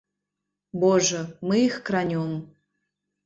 Божа, 0.83 1.19
мы 1.51 1.59
іх 1.67 1.77
кранем. 1.89 2.33